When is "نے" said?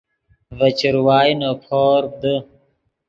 1.39-1.49